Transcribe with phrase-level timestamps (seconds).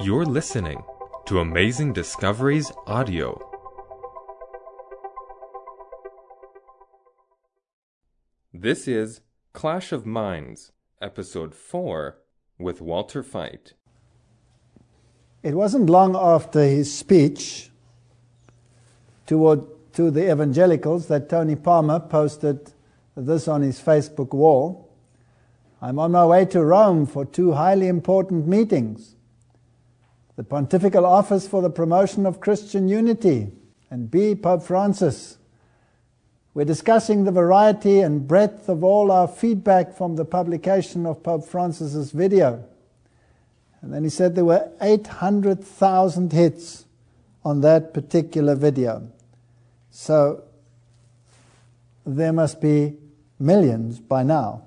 [0.00, 0.84] You're listening
[1.26, 3.36] to Amazing Discoveries Audio.
[8.54, 9.22] This is
[9.52, 10.70] Clash of Minds,
[11.02, 12.16] Episode 4,
[12.60, 13.72] with Walter Veith.
[15.42, 17.70] It wasn't long after his speech
[19.26, 22.72] toward, to the evangelicals that Tony Palmer posted
[23.16, 24.94] this on his Facebook wall.
[25.82, 29.16] I'm on my way to Rome for two highly important meetings
[30.38, 33.48] the Pontifical Office for the Promotion of Christian Unity,
[33.90, 34.36] and B.
[34.36, 35.36] Pope Francis.
[36.54, 41.44] We're discussing the variety and breadth of all our feedback from the publication of Pope
[41.44, 42.64] Francis's video.
[43.82, 46.84] And then he said there were 800,000 hits
[47.44, 49.10] on that particular video.
[49.90, 50.44] So
[52.06, 52.94] there must be
[53.40, 54.62] millions by now.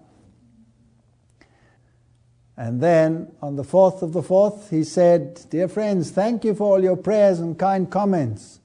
[2.62, 6.66] And then on the 4th of the 4th, he said, Dear friends, thank you for
[6.66, 8.60] all your prayers and kind comments.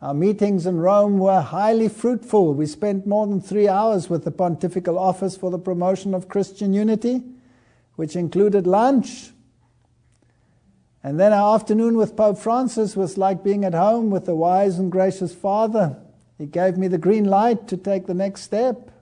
[0.00, 2.54] Our meetings in Rome were highly fruitful.
[2.54, 6.72] We spent more than three hours with the Pontifical Office for the Promotion of Christian
[6.72, 7.20] Unity,
[7.96, 9.32] which included lunch.
[11.02, 14.78] And then our afternoon with Pope Francis was like being at home with the wise
[14.78, 15.96] and gracious Father.
[16.38, 18.92] He gave me the green light to take the next step.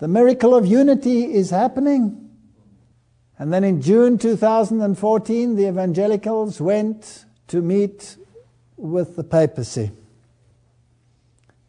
[0.00, 2.29] The miracle of unity is happening.
[3.40, 8.18] And then in June 2014, the evangelicals went to meet
[8.76, 9.92] with the papacy.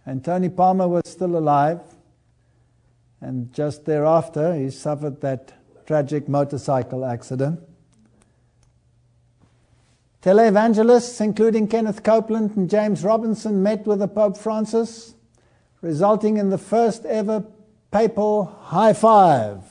[0.06, 1.80] And Tony Palmer was still alive.
[3.22, 5.54] And just thereafter, he suffered that
[5.88, 7.62] tragic motorcycle accident.
[10.22, 15.16] Televangelists, including Kenneth Copeland and James Robison, met with the Pope Francis,
[15.82, 17.46] resulting in the first ever
[17.92, 19.71] papal high five.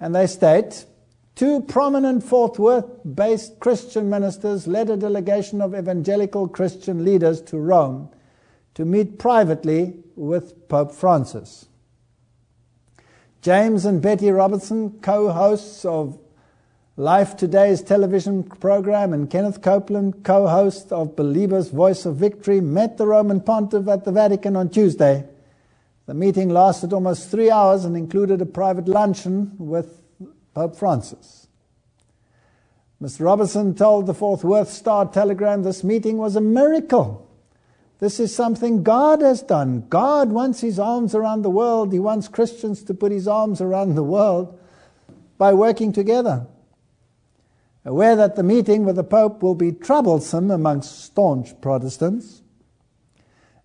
[0.00, 0.86] And they state
[1.34, 7.58] two prominent Fort Worth based Christian ministers led a delegation of evangelical Christian leaders to
[7.58, 8.08] Rome
[8.74, 11.66] to meet privately with Pope Francis.
[13.42, 16.18] James and Betty Robison, co hosts of
[16.98, 22.98] Life Today's television program and Kenneth Copeland, co host of Believer's Voice of Victory, met
[22.98, 25.24] the Roman Pontiff at the Vatican on Tuesday.
[26.04, 30.02] The meeting lasted almost three hours and included a private luncheon with
[30.52, 31.46] Pope Francis.
[33.00, 33.24] Mr.
[33.24, 37.26] Robison told the Fort Worth Star Telegram this meeting was a miracle.
[38.00, 39.86] This is something God has done.
[39.88, 41.90] God wants his arms around the world.
[41.90, 44.58] He wants Christians to put his arms around the world
[45.38, 46.46] by working together.
[47.84, 52.42] Aware that the meeting with the Pope will be troublesome amongst staunch Protestants,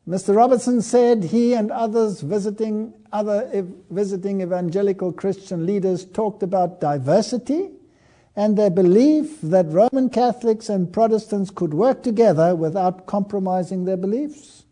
[0.08, 0.34] Mr.
[0.34, 7.72] Robison said he and others visiting other ev- visiting evangelical Christian leaders talked about diversity
[8.34, 14.64] and their belief that Roman Catholics and Protestants could work together without compromising their beliefs.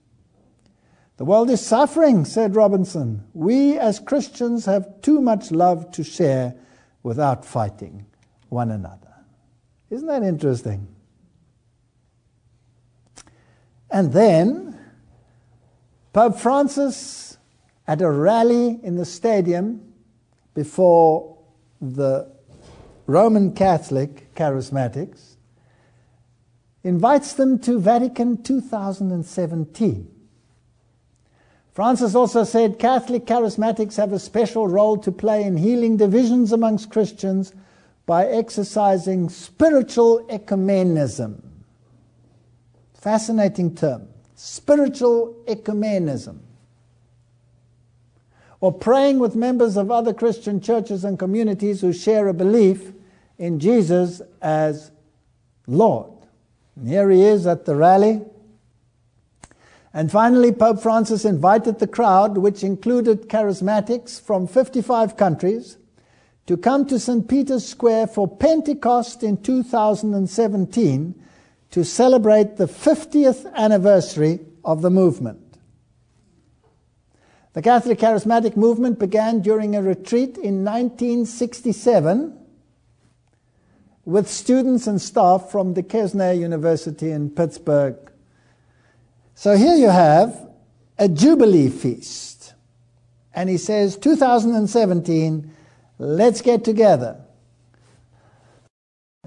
[1.18, 3.26] The world is suffering, said Robison.
[3.34, 6.56] We as Christians have too much love to share
[7.04, 8.06] without fighting
[8.50, 9.05] one another.
[9.90, 10.88] Isn't that interesting?
[13.90, 14.80] And then
[16.12, 17.38] Pope Francis
[17.88, 19.94] at a rally in the stadium
[20.54, 21.38] before
[21.80, 22.32] the
[23.06, 25.36] Roman Catholic charismatics
[26.84, 30.12] invites them to Vatican 2017.
[31.74, 36.90] Francis also said Catholic charismatics have a special role to play in healing divisions amongst
[36.90, 37.54] Christians
[38.06, 41.42] by exercising spiritual ecumenism.
[42.94, 44.08] Fascinating term.
[44.36, 46.40] Spiritual ecumenism.
[48.60, 52.94] Or praying with members of other Christian churches and communities who share a belief
[53.38, 54.92] in Jesus as
[55.68, 56.12] Lord.
[56.76, 58.22] And here he is at the rally.
[59.94, 65.78] And finally, Pope Francis invited the crowd, which included charismatics from 55 countries,
[66.48, 67.28] to come to St.
[67.28, 71.16] Peter's Square for Pentecost in 2017
[71.72, 75.42] to celebrate the 50th anniversary of the movement.
[77.54, 82.38] The Catholic Charismatic Movement began during a retreat in 1967
[84.04, 87.98] with students and staff from the Duquesne University in Pittsburgh.
[89.34, 90.50] So here you have
[91.00, 92.54] a Jubilee feast.
[93.34, 95.52] And he says 2017
[95.98, 97.22] Let's get together.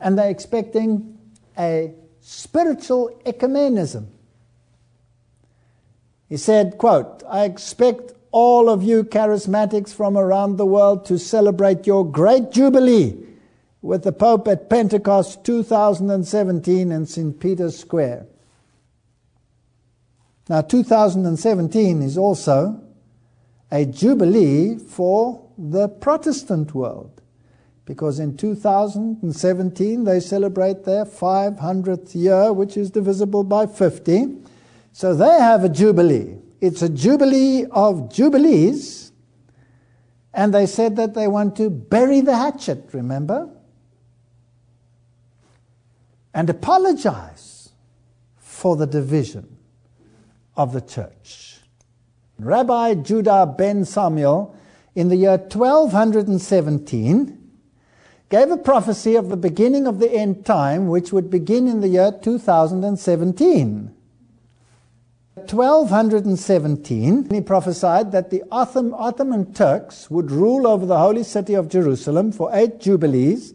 [0.01, 1.19] And they're expecting
[1.59, 4.07] a spiritual ecumenism.
[6.29, 11.87] He said, quote, I expect all of you charismatics from around the world to celebrate
[11.87, 13.17] your great jubilee
[13.81, 17.41] with the Pope at Pentecost 2017 in St.
[17.41, 18.27] Peter's Square.
[20.49, 22.83] Now, 2017 is also
[23.71, 27.21] a jubilee for the Protestant world
[27.85, 34.37] because in 2017 they celebrate their 500th year, which is divisible by 50.
[34.93, 36.37] So they have a jubilee.
[36.61, 39.13] It's a jubilee of jubilees.
[40.35, 43.49] And they said that they want to bury the hatchet, remember?
[46.35, 47.71] And apologize
[48.37, 49.57] for the division
[50.57, 51.61] of the church.
[52.39, 54.58] Rabbi Judah ben Samuel,
[54.99, 57.39] in the year 1217,
[58.31, 61.87] gave a prophecy of the beginning of the end time, which would begin in the
[61.87, 63.95] year 2017.
[65.37, 72.33] 1217, he prophesied that the Ottoman Turks would rule over the holy city of Jerusalem
[72.33, 73.55] for eight jubilees,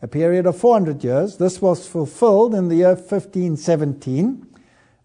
[0.00, 1.38] a period of 400 years.
[1.38, 4.46] This was fulfilled in the year 1517,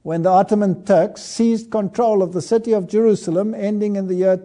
[0.04, 4.40] when the Ottoman Turks seized control of the city of Jerusalem, ending in the year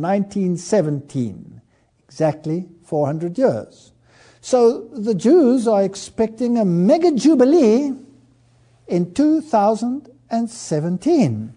[0.00, 1.60] 1917,
[2.04, 3.92] exactly 400 years.
[4.40, 7.92] So the Jews are expecting a mega jubilee
[8.86, 11.52] in 2017.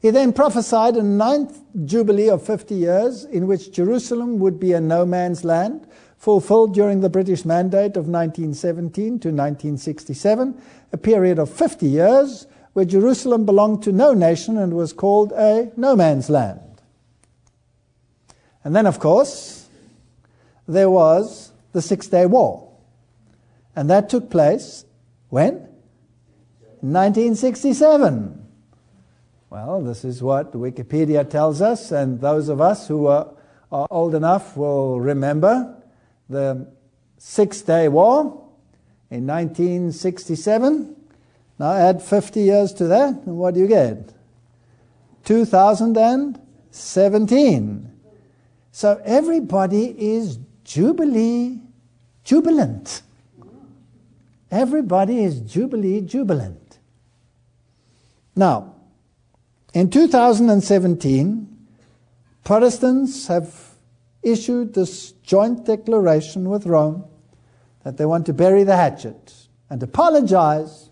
[0.00, 4.80] He then prophesied a ninth jubilee of 50 years in which Jerusalem would be a
[4.80, 5.86] no man's land,
[6.16, 10.60] fulfilled during the British Mandate of 1917 to 1967,
[10.92, 15.72] a period of 50 years where Jerusalem belonged to no nation and was called a
[15.76, 16.60] no man's land.
[18.68, 19.64] And then, of course,
[20.66, 22.70] there was the Six Day War.
[23.74, 24.84] And that took place
[25.30, 25.54] when?
[26.82, 28.46] 1967.
[29.48, 33.28] Well, this is what Wikipedia tells us, and those of us who are,
[33.72, 35.74] are old enough will remember
[36.28, 36.66] the
[37.16, 38.24] Six Day War
[39.10, 40.94] in 1967.
[41.58, 44.12] Now add 50 years to that, and what do you get?
[45.24, 47.87] 2017.
[48.72, 51.60] So everybody is Jubilee
[52.24, 53.02] jubilant.
[54.50, 56.78] Everybody is Jubilee jubilant.
[58.36, 58.74] Now,
[59.74, 61.48] in 2017,
[62.44, 63.74] Protestants have
[64.22, 67.04] issued this joint declaration with Rome
[67.84, 69.34] that they want to bury the hatchet
[69.68, 70.90] and apologize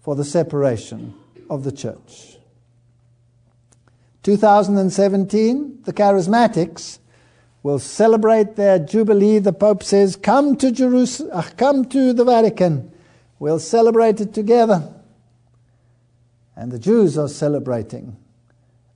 [0.00, 1.14] for the separation
[1.48, 2.33] of the church.
[4.24, 6.98] 2017, the Charismatics
[7.62, 9.38] will celebrate their jubilee.
[9.38, 12.90] The Pope says, "Come to Jerusalem, uh, come to the Vatican.
[13.38, 14.88] We'll celebrate it together."
[16.56, 18.16] And the Jews are celebrating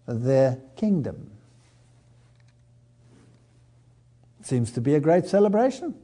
[0.07, 1.31] their kingdom.
[4.41, 5.95] Seems to be a great celebration.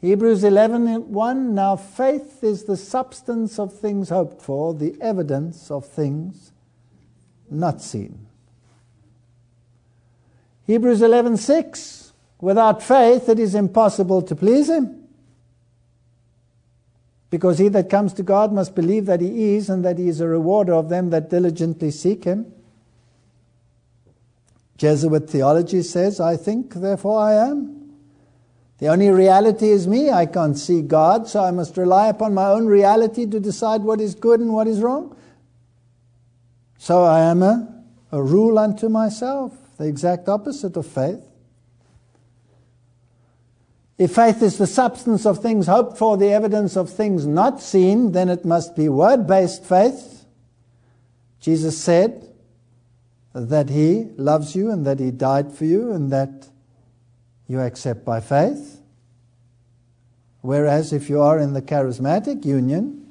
[0.00, 6.52] Hebrews 11:1 Now faith is the substance of things hoped for, the evidence of things
[7.50, 8.26] not seen.
[10.66, 12.04] Hebrews 11:6
[12.40, 15.04] Without faith it is impossible to please him.
[17.30, 20.20] Because he that comes to God must believe that he is and that he is
[20.20, 22.52] a rewarder of them that diligently seek him.
[24.76, 27.92] Jesuit theology says, I think, therefore I am.
[28.78, 30.10] The only reality is me.
[30.10, 34.00] I can't see God, so I must rely upon my own reality to decide what
[34.00, 35.16] is good and what is wrong.
[36.84, 41.24] So I am a, a rule unto myself the exact opposite of faith.
[43.96, 48.12] If faith is the substance of things hoped for, the evidence of things not seen,
[48.12, 50.26] then it must be word based faith.
[51.40, 52.28] Jesus said
[53.32, 56.48] that He loves you and that He died for you and that
[57.48, 58.82] you accept by faith.
[60.42, 63.10] Whereas if you are in the charismatic union,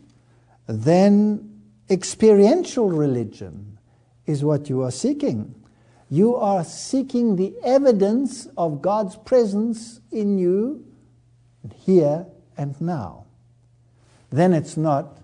[0.67, 1.52] then
[1.93, 3.77] experiential religion
[4.25, 5.55] is what you are seeking.
[6.09, 10.85] You are seeking the evidence of God's presence in you
[11.75, 12.25] here
[12.57, 13.25] and now.
[14.29, 15.19] Then it's not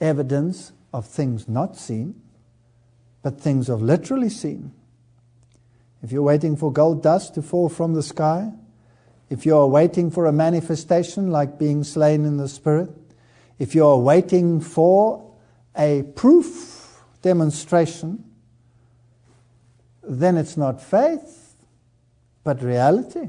[0.00, 2.20] evidence of things not seen,
[3.22, 4.72] but things of literally seen.
[6.02, 8.52] If you're waiting for gold dust to fall from the sky,
[9.30, 12.90] if you're waiting for a manifestation like being slain in the Spirit,
[13.58, 15.31] if you're waiting for
[15.76, 18.24] a proof demonstration,
[20.02, 21.54] then it's not faith,
[22.44, 23.28] but reality.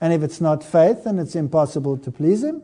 [0.00, 2.62] And if it's not faith, then it's impossible to please Him.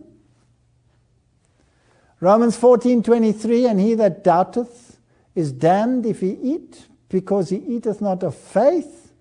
[2.21, 4.99] Romans 14:23 and he that doubteth
[5.35, 9.13] is damned if he eat because he eateth not of faith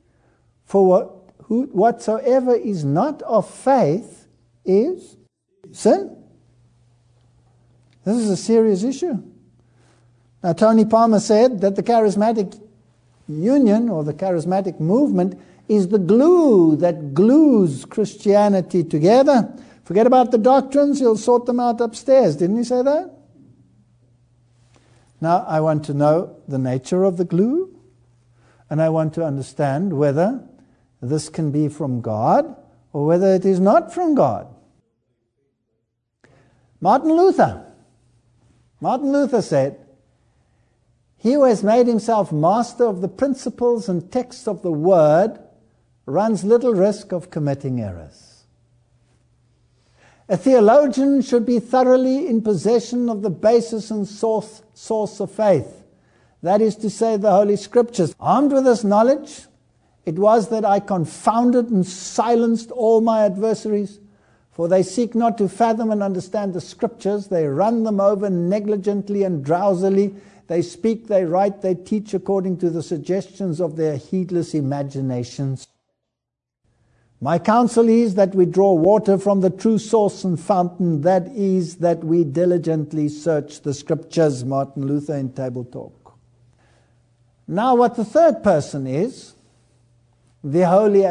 [0.64, 4.28] for what, who, whatsoever is not of faith
[4.64, 5.18] is
[5.72, 6.16] sin.
[8.06, 9.22] This is a serious issue.
[10.44, 12.60] Now Tony Palmer said that the charismatic
[13.28, 19.54] union or the charismatic movement is the glue that glues Christianity together.
[19.86, 22.36] Forget about the doctrines, you'll sort them out upstairs.
[22.36, 23.12] Didn't he say that?
[25.22, 27.80] Now, I want to know the nature of the glue,
[28.70, 30.44] and I want to understand whether
[31.02, 32.58] this can be from God
[32.92, 34.48] or whether it is not from God.
[36.82, 37.66] Martin Luther.
[38.82, 39.83] Martin Luther said,
[41.24, 45.40] He who has made himself master of the principles and texts of the Word
[46.06, 48.44] runs little risk of committing errors.
[50.28, 55.86] A theologian should be thoroughly in possession of the basis and source, source of faith.
[56.42, 58.14] That is to say, the Holy Scriptures.
[58.20, 59.44] Armed with this knowledge,
[60.06, 64.02] it was that I confounded and silenced all my adversaries,
[64.52, 67.28] for they seek not to fathom and understand the Scriptures.
[67.28, 70.16] They run them over negligently and drowsily.
[70.48, 75.68] They speak, they write, they teach according to the suggestions of their heedless imaginations.
[77.22, 81.78] My counsel is that we draw water from the true source and fountain, that is,
[81.78, 86.18] that we diligently search the scriptures, Martin Luther in Table Talk.
[87.48, 89.36] Now, what the third person is,
[90.44, 91.06] the holy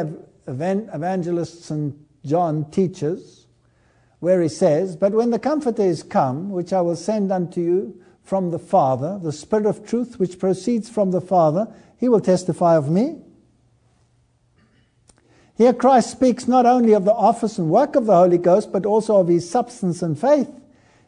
[0.45, 1.95] evangelist St.
[2.23, 3.47] John teaches,
[4.19, 8.03] where he says, But when the Comforter is come, which I will send unto you
[8.23, 12.75] from the Father, the Spirit of truth which proceeds from the Father, he will testify
[12.75, 13.17] of me.
[15.55, 18.85] Here, Christ speaks not only of the office and work of the Holy Ghost, but
[18.85, 20.49] also of his substance and faith.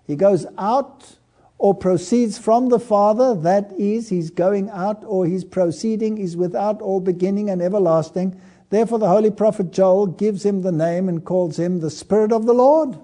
[0.06, 1.16] He goes out
[1.58, 6.82] or proceeds from the Father, that is, he's going out or he's proceeding, is without
[6.82, 8.40] all beginning and everlasting.
[8.70, 12.46] Therefore, the holy prophet Joel gives him the name and calls him the Spirit of
[12.46, 12.98] the Lord.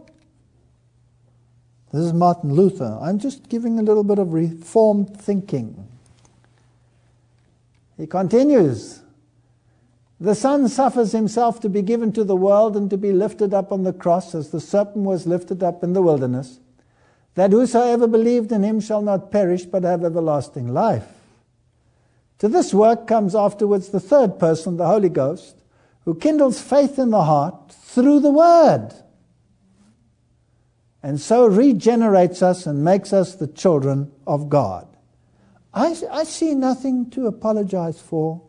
[1.92, 2.98] This is Martin Luther.
[3.02, 5.88] I'm just giving a little bit of reformed thinking.
[7.98, 9.02] He continues.
[10.20, 13.72] The Son suffers himself to be given to the world and to be lifted up
[13.72, 16.60] on the cross as the serpent was lifted up in the wilderness,
[17.36, 21.08] that whosoever believed in him shall not perish but have everlasting life.
[22.40, 25.58] To this work comes afterwards the third person, the Holy Ghost,
[26.06, 28.94] who kindles faith in the heart through the Word,
[31.04, 34.88] and so regenerates us and makes us the children of God.
[35.74, 38.42] I, I see nothing to apologize for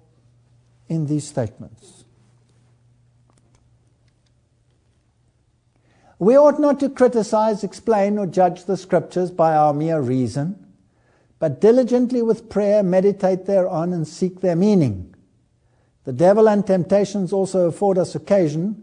[0.88, 2.04] in these statements.
[6.18, 10.66] We ought not to criticize, explain, or judge the scriptures by our mere reason,
[11.38, 15.14] but diligently with prayer meditate thereon and seek their meaning.
[16.04, 18.81] The devil and temptations also afford us occasion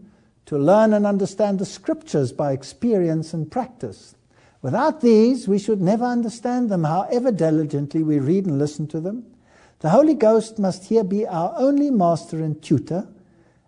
[0.50, 4.16] to learn and understand the scriptures by experience and practice.
[4.62, 9.24] Without these, we should never understand them, however diligently we read and listen to them.
[9.78, 13.06] The Holy Ghost must here be our only master and tutor,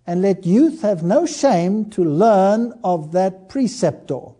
[0.08, 4.32] and let youth have no shame to learn of that preceptor.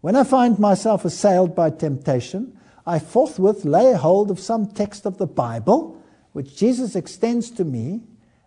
[0.00, 5.18] When I find myself assailed by temptation, I forthwith lay hold of some text of
[5.18, 6.02] the Bible,
[6.32, 8.00] which Jesus extends to me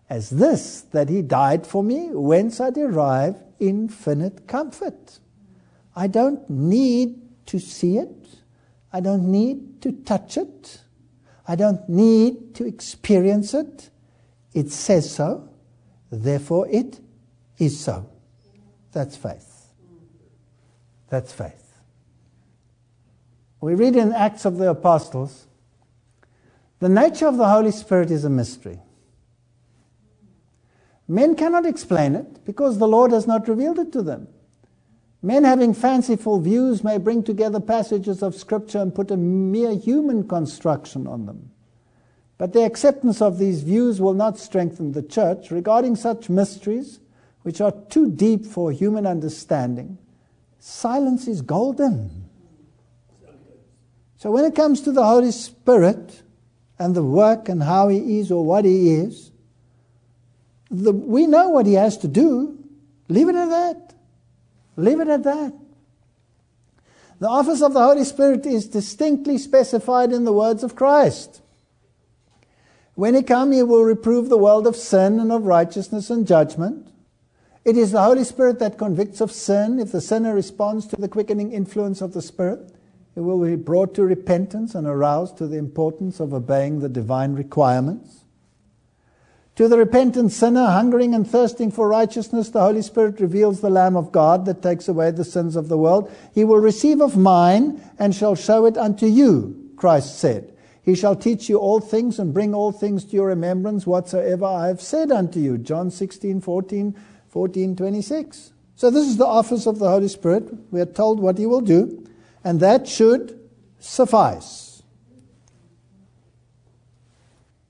[0.08, 5.18] as this that he died for me, whence I derive infinite comfort.
[5.96, 8.28] I don't need to see it,
[8.92, 10.80] I don't need to touch it.
[11.46, 13.90] I don't need to experience it.
[14.54, 15.48] It says so.
[16.10, 17.00] Therefore, it
[17.58, 18.08] is so.
[18.92, 19.66] That's faith.
[21.10, 21.74] That's faith.
[23.60, 25.46] We read in Acts of the Apostles
[26.80, 28.78] the nature of the Holy Spirit is a mystery.
[31.06, 34.28] Men cannot explain it because the Lord has not revealed it to them.
[35.22, 40.28] Men having fanciful views may bring together passages of Scripture and put a mere human
[40.28, 41.50] construction on them.
[42.36, 47.00] But the acceptance of these views will not strengthen the church regarding such mysteries
[47.42, 49.98] which are too deep for human understanding.
[50.58, 52.24] Silence is golden.
[54.16, 56.22] So when it comes to the Holy Spirit
[56.78, 59.30] and the work and how He is or what He is,
[60.70, 62.58] the, we know what He has to do.
[63.08, 63.94] Leave it at that.
[64.76, 65.52] Leave it at that.
[67.20, 71.42] The office of the Holy Spirit is distinctly specified in the words of Christ.
[72.94, 76.88] When he comes, he will reprove the world of sin and of righteousness and judgment.
[77.64, 79.80] It is the Holy Spirit that convicts of sin.
[79.80, 82.72] If the sinner responds to the quickening influence of the Spirit,
[83.14, 87.32] He will be brought to repentance and aroused to the importance of obeying the divine
[87.32, 88.23] requirements.
[89.56, 93.96] To the repentant sinner, hungering and thirsting for righteousness, the Holy Spirit reveals the Lamb
[93.96, 96.10] of God that takes away the sins of the world.
[96.34, 100.52] He will receive of mine and shall show it unto you, Christ said.
[100.82, 104.66] He shall teach you all things and bring all things to your remembrance whatsoever I
[104.66, 105.56] have said unto you.
[105.56, 106.94] John 16, 14,
[107.28, 108.52] 14, 26.
[108.74, 110.48] So this is the office of the Holy Spirit.
[110.72, 112.04] We are told what he will do,
[112.42, 113.38] and that should
[113.78, 114.63] suffice.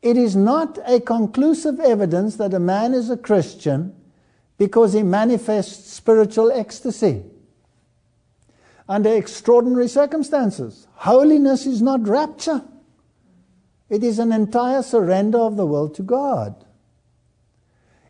[0.05, 3.97] It is not a conclusive evidence that a man is a Christian
[4.59, 7.23] because he manifests spiritual ecstasy
[8.87, 10.87] under extraordinary circumstances.
[10.93, 12.63] Holiness is not rapture.
[13.89, 16.67] It is an entire surrender of the will to God.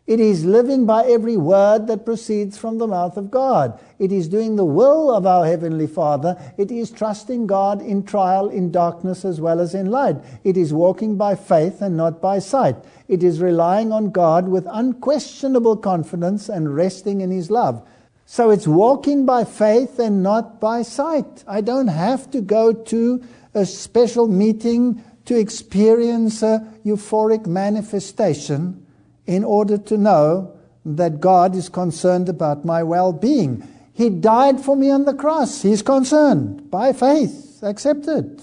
[0.07, 3.79] It is living by every word that proceeds from the mouth of God.
[3.97, 6.37] It is doing the will of our Heavenly Father.
[6.59, 10.17] It is trusting God in trial, in darkness, as well as in light.
[10.43, 12.75] It is walking by faith and not by sight.
[13.07, 17.83] It is relying on God with unquestionable confidence and resting in His love.
[18.27, 21.43] So it's walking by faith and not by sight.
[21.47, 23.23] I don't have to go to
[23.55, 28.84] a special meeting to experience a euphoric manifestation
[29.25, 30.55] in order to know
[30.85, 33.67] that God is concerned about my well being.
[33.93, 35.61] He died for me on the cross.
[35.61, 37.59] He's concerned by faith.
[37.63, 38.41] Accepted.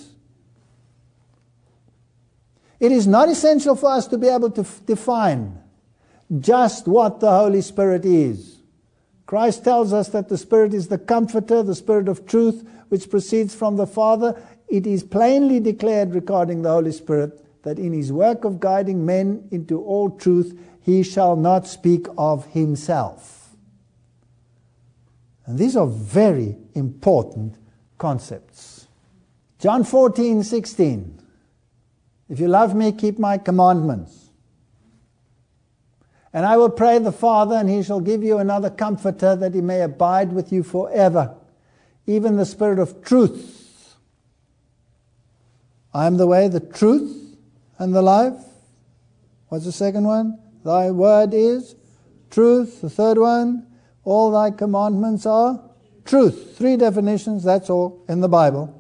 [2.81, 5.63] It is not essential for us to be able to f- define
[6.41, 8.59] just what the Holy Spirit is.
[9.27, 13.55] Christ tells us that the Spirit is the comforter, the Spirit of truth, which proceeds
[13.55, 14.43] from the Father.
[14.69, 19.47] It is plainly declared regarding the Holy Spirit that in his work of guiding men
[19.53, 23.51] into all truth, he shall not speak of himself.
[25.47, 27.57] And these are very important
[27.99, 28.87] concepts.
[29.59, 31.21] John 14, 16.
[32.29, 34.31] If you love me, keep my commandments.
[36.33, 39.61] And I will pray the Father, and he shall give you another comforter that he
[39.61, 41.35] may abide with you forever,
[42.07, 43.97] even the Spirit of truth.
[45.93, 47.37] I am the way, the truth,
[47.79, 48.43] and the life.
[49.49, 50.39] What's the second one?
[50.65, 51.75] Thy word is
[52.31, 52.81] truth.
[52.81, 53.67] The third one,
[54.05, 55.61] all thy commandments are
[56.05, 56.57] truth.
[56.57, 58.79] Three definitions, that's all in the Bible.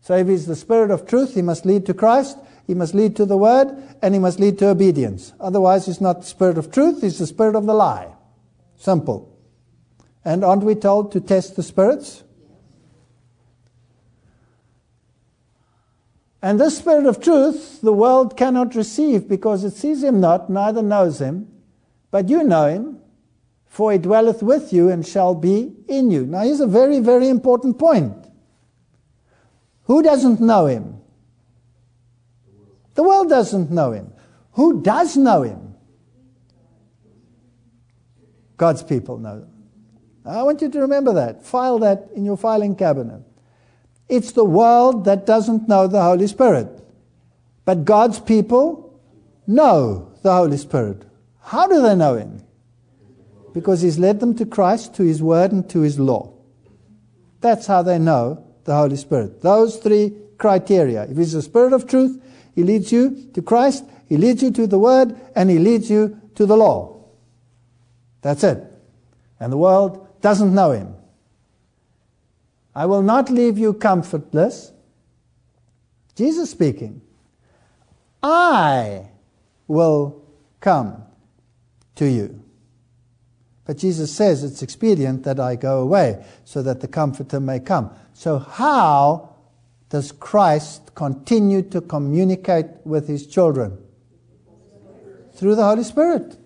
[0.00, 2.36] So if he's the spirit of truth, he must lead to Christ,
[2.66, 3.68] he must lead to the word,
[4.02, 5.32] and he must lead to obedience.
[5.38, 8.12] Otherwise, he's not the spirit of truth, he's the spirit of the lie.
[8.76, 9.28] Simple.
[10.24, 12.24] And aren't we told to test the spirits?
[16.42, 20.82] And this Spirit of truth the world cannot receive because it sees him not, neither
[20.82, 21.48] knows him.
[22.10, 22.98] But you know him,
[23.66, 26.26] for he dwelleth with you and shall be in you.
[26.26, 28.26] Now, here's a very, very important point.
[29.84, 31.00] Who doesn't know him?
[32.94, 34.12] The world doesn't know him.
[34.52, 35.74] Who does know him?
[38.56, 39.46] God's people know.
[40.24, 41.44] I want you to remember that.
[41.44, 43.22] File that in your filing cabinet.
[44.12, 46.68] It's the world that doesn't know the Holy Spirit.
[47.64, 49.00] But God's people
[49.46, 51.06] know the Holy Spirit.
[51.40, 52.44] How do they know Him?
[53.54, 56.34] Because He's led them to Christ, to His Word, and to His law.
[57.40, 59.40] That's how they know the Holy Spirit.
[59.40, 61.04] Those three criteria.
[61.04, 62.22] If He's the Spirit of truth,
[62.54, 66.20] He leads you to Christ, He leads you to the Word, and He leads you
[66.34, 67.02] to the law.
[68.20, 68.62] That's it.
[69.40, 70.96] And the world doesn't know Him.
[72.74, 74.72] I will not leave you comfortless.
[76.14, 77.02] Jesus speaking.
[78.22, 79.08] I
[79.66, 80.22] will
[80.60, 81.02] come
[81.96, 82.42] to you.
[83.64, 87.90] But Jesus says it's expedient that I go away so that the Comforter may come.
[88.12, 89.36] So, how
[89.88, 93.78] does Christ continue to communicate with his children?
[95.34, 96.36] Through the Holy Spirit.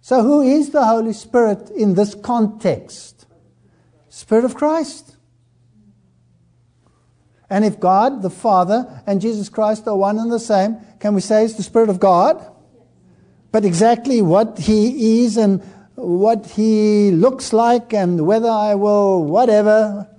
[0.00, 3.26] So, who is the Holy Spirit in this context?
[4.18, 5.14] Spirit of Christ.
[7.48, 11.20] And if God, the Father, and Jesus Christ are one and the same, can we
[11.20, 12.44] say it's the Spirit of God?
[13.52, 15.62] But exactly what He is and
[15.94, 20.10] what He looks like and whether I will whatever,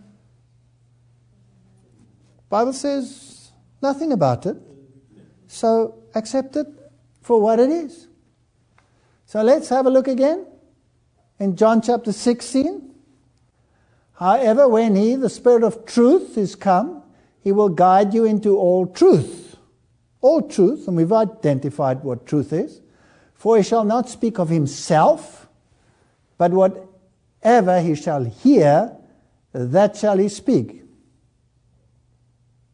[2.48, 4.56] Bible says nothing about it.
[5.48, 6.68] So accept it
[7.22, 8.08] for what it is.
[9.26, 10.48] So let's have a look again
[11.38, 12.89] in John chapter 16.
[14.20, 17.04] However, when He, the Spirit of truth, is come,
[17.40, 19.56] He will guide you into all truth.
[20.20, 22.82] All truth, and we've identified what truth is.
[23.34, 25.48] For He shall not speak of Himself,
[26.38, 28.94] but whatever He shall hear,
[29.54, 30.84] that shall He speak.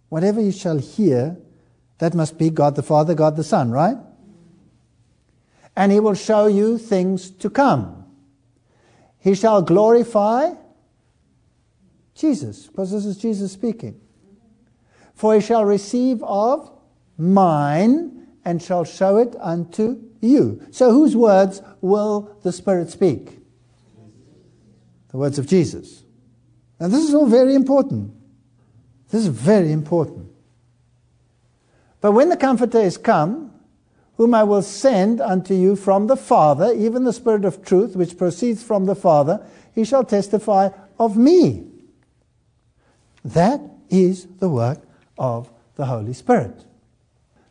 [0.10, 1.38] Whatever you shall hear,
[2.00, 3.98] that must be God the Father, God the Son, right?
[5.76, 8.06] And he will show you things to come.
[9.20, 10.54] He shall glorify
[12.16, 14.00] Jesus, because this is Jesus speaking.
[15.14, 16.72] For he shall receive of
[17.18, 20.66] mine and shall show it unto you.
[20.72, 23.40] So, whose words will the Spirit speak?
[25.10, 26.04] The words of Jesus.
[26.80, 28.14] And this is all very important.
[29.10, 30.30] This is very important.
[32.02, 33.52] But when the Comforter is come,
[34.18, 38.18] whom I will send unto you from the Father, even the Spirit of truth, which
[38.18, 41.68] proceeds from the Father, he shall testify of me.
[43.26, 43.60] That
[43.90, 44.80] is the work
[45.18, 46.64] of the Holy Spirit.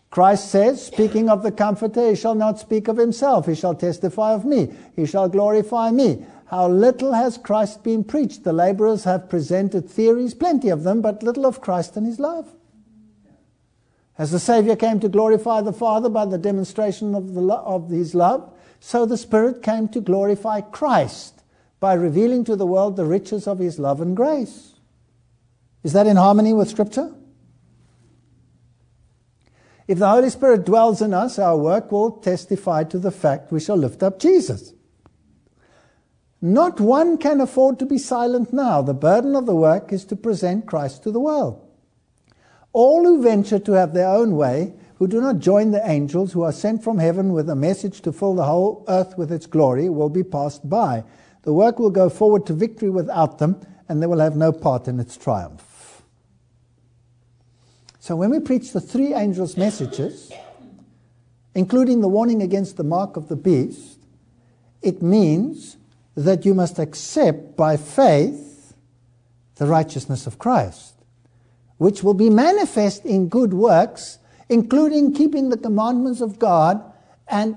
[0.09, 4.33] Christ says, speaking of the Comforter, he shall not speak of himself, he shall testify
[4.33, 6.25] of me, he shall glorify me.
[6.47, 8.45] How little has Christ been preached?
[8.45, 12.55] The laborers have presented theories, plenty of them, but little of Christ and his love.
[14.17, 17.91] As the Savior came to glorify the Father by the demonstration of, the lo- of
[17.91, 21.43] his love, so the Spirit came to glorify Christ
[21.81, 24.74] by revealing to the world the riches of his love and grace.
[25.85, 27.15] Is that in harmony with Scripture?
[29.87, 33.61] If the Holy Spirit dwells in us, our work will testify to the fact we
[33.61, 34.73] shall lift up Jesus.
[36.41, 38.81] Not one can afford to be silent now.
[38.81, 41.61] The burden of the work is to present Christ to the world.
[42.73, 46.43] All who venture to have their own way, who do not join the angels who
[46.43, 49.91] are sent from heaven with a message to fill the whole earth with its glory,
[49.91, 51.05] will be passed by.
[51.43, 54.89] The work will go forward to victory without them, and they will have no part
[54.89, 55.74] in its triumph.
[58.05, 60.31] So when we preach the three angels' messages,
[61.55, 63.99] including the warning against the mark of the beast,
[64.83, 65.79] it means
[66.15, 68.75] that you must accept by faith
[69.55, 70.97] the righteousness of Christ,
[71.79, 74.19] which will be manifest in good works,
[74.51, 76.85] including keeping the commandments of God,
[77.27, 77.57] and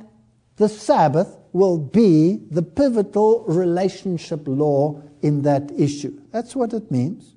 [0.55, 6.17] the Sabbath will be the pivotal relationship law in that issue.
[6.31, 7.33] That's what it means.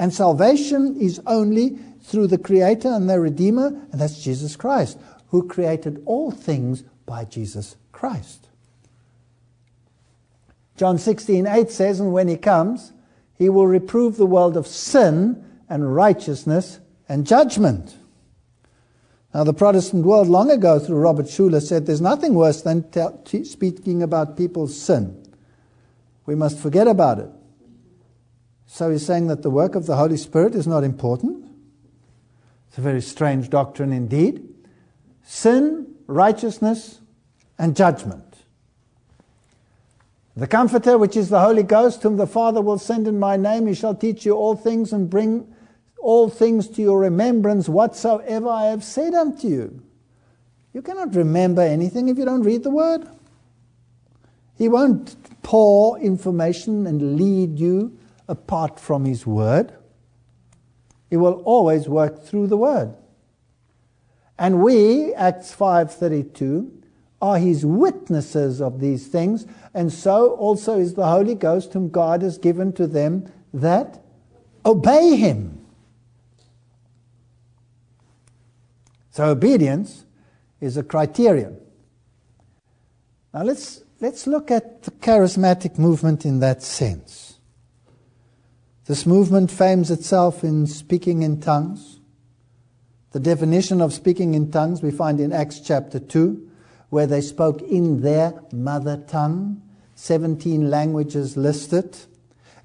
[0.00, 5.46] And salvation is only through the Creator and the Redeemer, and that's Jesus Christ, who
[5.46, 8.48] created all things by Jesus Christ.
[10.78, 12.94] John 16, 8 says, And when he comes,
[13.36, 17.94] he will reprove the world of sin and righteousness and judgment.
[19.34, 22.86] Now, the Protestant world long ago, through Robert Schuller, said there's nothing worse than
[23.44, 25.22] speaking about people's sin.
[26.24, 27.28] We must forget about it.
[28.72, 31.44] So he's saying that the work of the Holy Spirit is not important.
[32.68, 34.48] It's a very strange doctrine indeed.
[35.24, 37.00] Sin, righteousness,
[37.58, 38.44] and judgment.
[40.36, 43.66] The Comforter, which is the Holy Ghost, whom the Father will send in my name,
[43.66, 45.52] he shall teach you all things and bring
[45.98, 49.82] all things to your remembrance whatsoever I have said unto you.
[50.72, 53.04] You cannot remember anything if you don't read the Word.
[54.56, 57.98] He won't pour information and lead you
[58.30, 59.74] apart from His Word.
[61.10, 62.94] He will always work through the Word.
[64.38, 66.70] And we, Acts 5.32,
[67.20, 72.22] are His witnesses of these things, and so also is the Holy Ghost whom God
[72.22, 74.02] has given to them that
[74.64, 75.60] obey Him.
[79.10, 80.06] So obedience
[80.60, 81.58] is a criterion.
[83.34, 87.29] Now let's, let's look at the charismatic movement in that sense.
[88.90, 92.00] This movement fames itself in speaking in tongues.
[93.12, 96.50] The definition of speaking in tongues we find in Acts chapter 2,
[96.88, 99.62] where they spoke in their mother tongue,
[99.94, 101.98] 17 languages listed,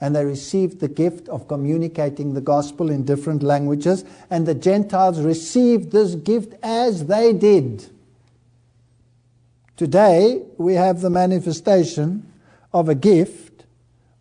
[0.01, 5.19] and they received the gift of communicating the gospel in different languages, and the Gentiles
[5.21, 7.87] received this gift as they did.
[9.77, 12.33] Today, we have the manifestation
[12.73, 13.65] of a gift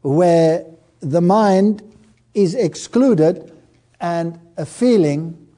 [0.02, 0.66] where
[1.00, 1.92] the mind
[2.34, 3.52] is excluded
[4.00, 5.48] and a feeling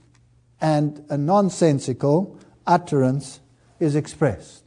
[0.60, 3.40] and a nonsensical utterance
[3.80, 4.62] is expressed.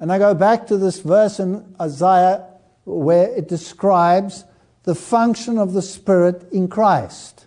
[0.00, 2.46] And I go back to this verse in Isaiah
[2.84, 4.44] where it describes
[4.82, 7.46] the function of the Spirit in Christ.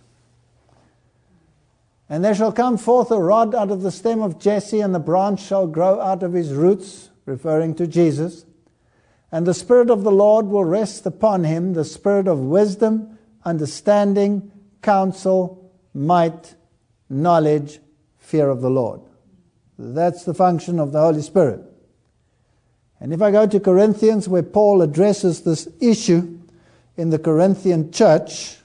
[2.08, 5.00] And there shall come forth a rod out of the stem of Jesse, and the
[5.00, 8.46] branch shall grow out of his roots, referring to Jesus.
[9.32, 13.15] And the Spirit of the Lord will rest upon him, the Spirit of wisdom
[13.46, 14.50] understanding,
[14.82, 16.54] counsel, might,
[17.08, 17.78] knowledge,
[18.18, 19.00] fear of the Lord.
[19.78, 21.60] That's the function of the Holy Spirit.
[23.00, 26.38] And if I go to Corinthians, where Paul addresses this issue
[26.96, 28.58] in the Corinthian church,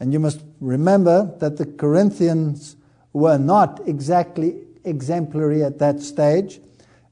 [0.00, 2.76] And you must remember that the Corinthians
[3.12, 6.58] were not exactly exemplary at that stage.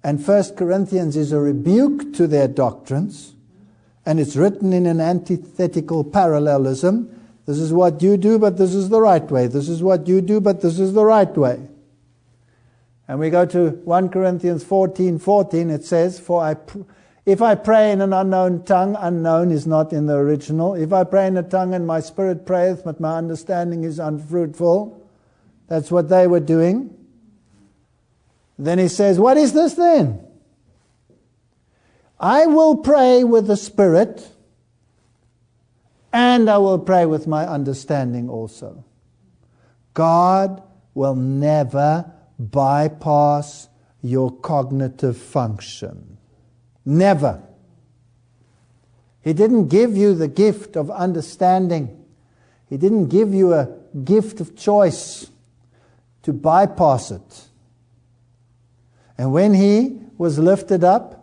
[0.02, 3.34] And First Corinthians is a rebuke to their doctrines,
[4.08, 7.14] and it's written in an antithetical parallelism.
[7.44, 9.48] This is what you do, but this is the right way.
[9.48, 11.60] This is what you do, but this is the right way.
[13.06, 16.54] And we go to 1 Corinthians 14 14, it says, For I.
[16.54, 16.78] Pr-
[17.26, 20.72] if I pray in an unknown tongue, unknown is not in the original.
[20.72, 25.06] If I pray in a tongue and my spirit prayeth, but my understanding is unfruitful,
[25.66, 26.96] that's what they were doing.
[28.58, 30.27] Then he says, What is this then?
[32.20, 34.28] I will pray with the spirit,
[36.12, 38.84] and I will pray with my understanding also.
[39.94, 40.62] God
[40.94, 43.68] will never bypass
[44.02, 46.18] your cognitive function.
[46.84, 47.42] Never.
[49.22, 52.04] He didn't give you the gift of understanding.
[52.68, 53.68] He didn't give you a
[54.04, 55.30] gift of choice
[56.22, 57.44] to bypass it.
[59.16, 61.17] And when he was lifted up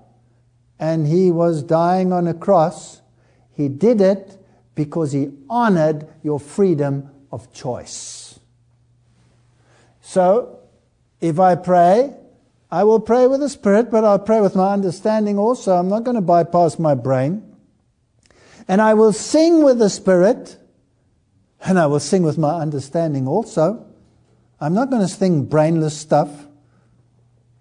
[0.80, 3.02] and he was dying on a cross,
[3.54, 4.38] he did it
[4.76, 8.40] because he honored your freedom of choice.
[10.02, 10.60] So,
[11.22, 12.14] if I pray,
[12.72, 15.76] I will pray with the Spirit, but I'll pray with my understanding also.
[15.76, 17.56] I'm not going to bypass my brain.
[18.68, 20.58] And I will sing with the Spirit,
[21.64, 23.86] and I will sing with my understanding also.
[24.60, 26.45] I'm not going to sing brainless stuff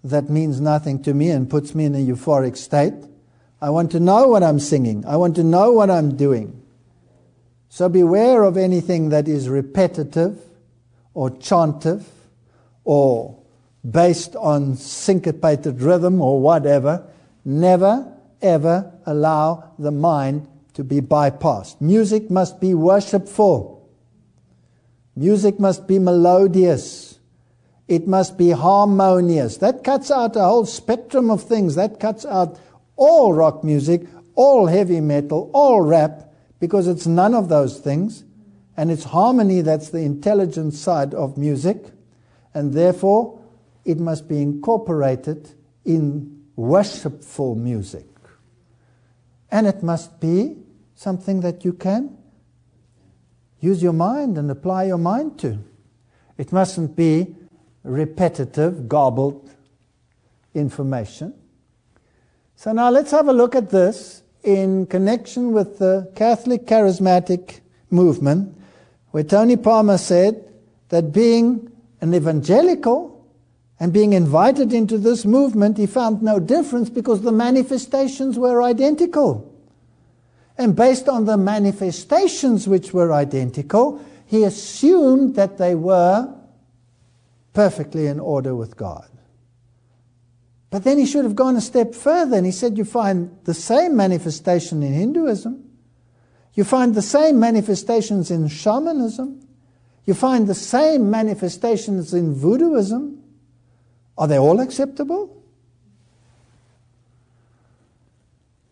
[0.05, 2.95] that means nothing to me and puts me in a euphoric state.
[3.61, 5.05] I want to know what I'm singing.
[5.07, 6.62] I want to know what I'm doing.
[7.71, 10.38] So beware of anything that is repetitive
[11.14, 12.07] or chantive
[12.85, 13.43] or
[13.88, 17.07] based on syncopated rhythm or whatever,
[17.45, 18.14] never
[18.45, 21.81] ever allow the mind to be bypassed.
[21.81, 23.88] Music must be worshipful.
[25.17, 27.13] Music must be melodious.
[27.87, 29.59] It must be harmonious.
[29.59, 31.75] That cuts out a whole spectrum of things.
[31.75, 32.59] That cuts out
[32.97, 38.25] all rock music, all heavy metal, all rap, because it's none of those things.
[38.77, 41.90] And it's harmony that's the intelligent side of music.
[42.55, 43.38] And therefore,
[43.85, 45.51] it must be incorporated
[45.85, 48.07] in worshipful music.
[49.51, 50.57] And it must be
[50.94, 52.16] something that you can
[53.61, 55.59] use your mind and apply your mind to.
[56.37, 57.35] It mustn't be
[57.85, 59.49] repetitive, garbled
[60.55, 61.35] information.
[62.57, 68.57] So now let's have a look at this in connection with the Catholic charismatic movement,
[69.11, 70.44] where Tony Palmer said
[70.88, 71.70] that being
[72.01, 73.27] an evangelical
[73.81, 79.51] and being invited into this movement, he found no difference because the manifestations were identical.
[80.57, 86.33] And based on the manifestations which were identical, he assumed that they were
[87.55, 89.09] perfectly in order with God.
[90.71, 93.55] But then he should have gone a step further and he said, You find the
[93.55, 95.64] same manifestation in Hinduism,
[96.55, 99.40] you find the same manifestations in shamanism,
[100.05, 103.19] you find the same manifestations in voodooism.
[104.19, 105.43] Are they all acceptable?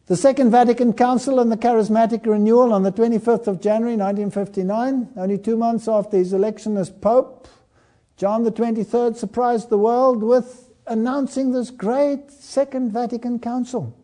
[0.07, 5.39] The Second Vatican Council and the Charismatic Renewal on the 25th of January 1959, only
[5.39, 7.49] two months after his election as Pope,
[8.17, 13.97] John the 23rd surprised the world with announcing this great Second Vatican Council.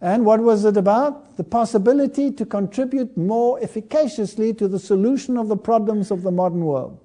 [0.00, 1.36] And what was it about?
[1.36, 6.64] The possibility to contribute more efficaciously to the solution of the problems of the modern
[6.64, 7.00] world.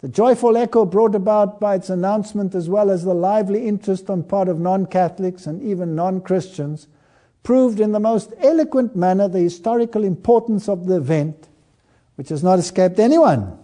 [0.00, 4.22] The joyful echo brought about by its announcement, as well as the lively interest on
[4.22, 6.88] part of non Catholics and even non Christians,
[7.42, 11.48] proved in the most eloquent manner the historical importance of the event,
[12.20, 13.58] which has not escaped anyone.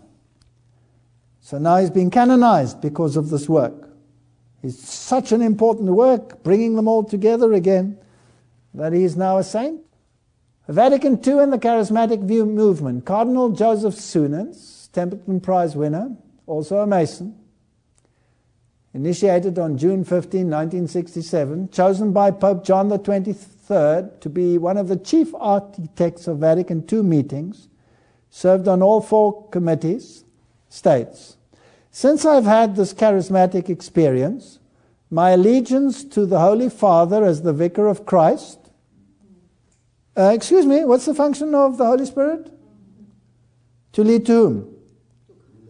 [1.43, 3.91] So now he's been canonized because of this work.
[4.63, 7.99] It's such an important work, bringing them all together again,
[8.73, 9.83] that he is now a saint.
[10.69, 13.05] Vatican II and the Charismatic View Movement.
[13.05, 16.17] Cardinal Joseph Suenens, Templeton Prize winner,
[16.47, 17.39] also a Mason,
[18.95, 24.97] initiated on June 15, 1967, chosen by Pope John XXIII to be one of the
[24.97, 27.69] chief architects of Vatican II meetings,
[28.37, 30.25] served on all four committees,
[30.69, 31.37] states
[31.91, 34.59] Since I've had this charismatic experience,
[35.11, 38.59] my allegiance to the Holy Father as the Vicar of Christ.
[40.17, 42.51] Uh, excuse me, what's the function of the Holy Spirit?
[43.93, 44.77] To lead to whom?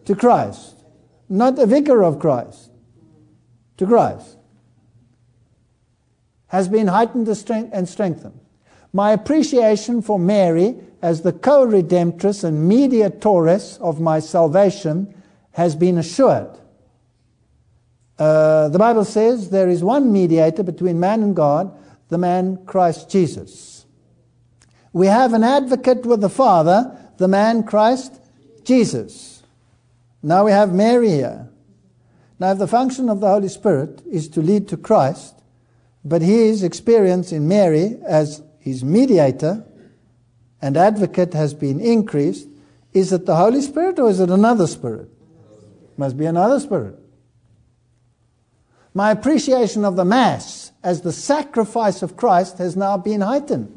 [0.07, 0.85] to Christ,
[1.27, 2.71] not the vicar of Christ,
[3.75, 4.37] to Christ,
[6.47, 8.39] has been heightened and strengthened.
[8.93, 15.13] My appreciation for Mary as the co redemptress and mediatress of my salvation,
[15.51, 16.59] has been assured.
[18.17, 21.75] Uh, the Bible says there is one mediator between man and God,
[22.09, 23.85] the man Christ Jesus.
[24.93, 28.19] We have an advocate with the Father, the man Christ
[28.63, 29.43] Jesus.
[30.23, 31.49] Now we have Mary here.
[32.39, 35.41] Now, if the function of the Holy Spirit is to lead to Christ,
[36.05, 39.65] but his experience in Mary as his mediator
[40.61, 42.49] and advocate has been increased,
[42.93, 45.09] is it the Holy Spirit or is it another spirit?
[45.95, 46.99] Must be another spirit.
[48.93, 53.73] My appreciation of the Mass as the sacrifice of Christ has now been heightened.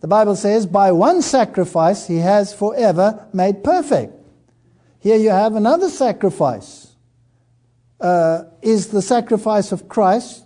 [0.00, 4.14] The Bible says, by one sacrifice he has forever made perfect.
[5.00, 6.94] Here you have another sacrifice.
[8.00, 10.44] Uh, is the sacrifice of Christ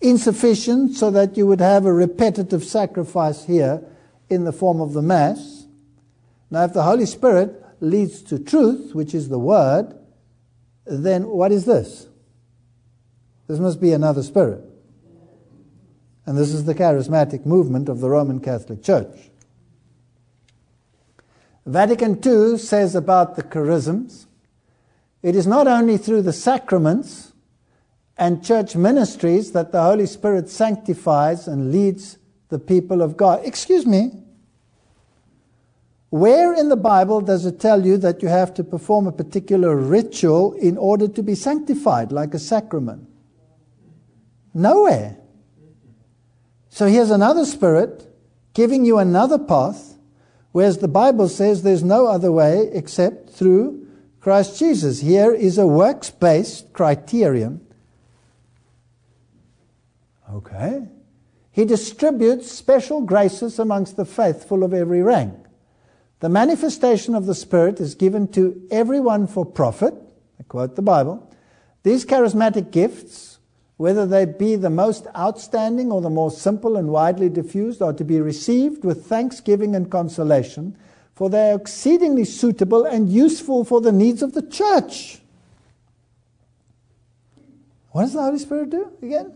[0.00, 3.82] insufficient so that you would have a repetitive sacrifice here
[4.28, 5.66] in the form of the Mass?
[6.50, 9.96] Now, if the Holy Spirit leads to truth, which is the Word,
[10.86, 12.08] then what is this?
[13.46, 14.64] This must be another spirit.
[16.26, 19.30] And this is the charismatic movement of the Roman Catholic Church.
[21.66, 24.26] Vatican II says about the charisms
[25.22, 27.29] it is not only through the sacraments
[28.20, 32.18] and church ministries that the Holy Spirit sanctifies and leads
[32.50, 33.40] the people of God.
[33.44, 34.12] Excuse me.
[36.10, 39.74] Where in the Bible does it tell you that you have to perform a particular
[39.74, 43.08] ritual in order to be sanctified, like a sacrament?
[44.52, 45.16] Nowhere.
[46.68, 48.06] So here's another spirit
[48.52, 49.94] giving you another path,
[50.52, 53.86] whereas the Bible says there's no other way except through
[54.20, 55.00] Christ Jesus.
[55.00, 57.64] Here is a works based criterion.
[60.32, 60.88] Okay.
[61.50, 65.34] He distributes special graces amongst the faithful of every rank.
[66.20, 69.94] The manifestation of the Spirit is given to everyone for profit.
[70.38, 71.32] I quote the Bible.
[71.82, 73.30] These charismatic gifts
[73.80, 78.04] whether they be the most outstanding or the more simple and widely diffused, are to
[78.04, 80.76] be received with thanksgiving and consolation,
[81.14, 85.22] for they are exceedingly suitable and useful for the needs of the church.
[87.92, 89.32] What does the Holy Spirit do again?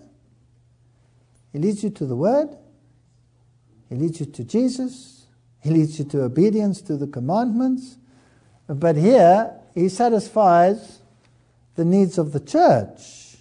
[1.55, 2.49] He leads you to the Word,
[3.89, 5.27] He leads you to Jesus,
[5.61, 7.97] He leads you to obedience to the commandments,
[8.67, 10.99] but here He satisfies
[11.77, 13.37] the needs of the church